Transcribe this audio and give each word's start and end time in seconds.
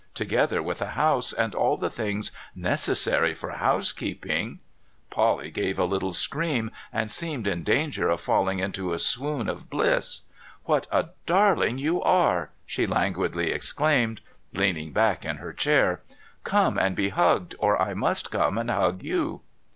Together 0.15 0.63
with 0.63 0.81
a 0.81 0.87
house, 0.97 1.31
and 1.31 1.53
all 1.53 1.77
things 1.77 2.31
necessary 2.55 3.35
for 3.35 3.51
house 3.51 3.91
keeping' 3.91 4.59
Polly 5.11 5.51
gave 5.51 5.77
a 5.77 5.85
little 5.85 6.11
scream, 6.11 6.71
and 6.91 7.11
seemed 7.11 7.45
in 7.45 7.61
danger 7.61 8.09
of 8.09 8.19
falling 8.19 8.57
into 8.57 8.93
a 8.93 8.97
swoon 8.97 9.47
of 9.47 9.69
bliss.' 9.69 10.21
What 10.65 10.87
a 10.91 11.09
darling 11.27 11.77
you 11.77 12.01
are!' 12.01 12.49
she 12.65 12.87
languidly 12.87 13.51
exclaimed, 13.51 14.21
leaning 14.53 14.91
back 14.91 15.23
in 15.23 15.37
her 15.37 15.53
chair.' 15.53 16.01
Come 16.43 16.79
and 16.79 16.95
be 16.95 17.09
hugged, 17.09 17.53
or 17.59 17.79
I 17.79 17.93
must 17.93 18.31
come 18.31 18.57
and 18.57 18.71
hug 18.71 19.03
you.' 19.03 19.41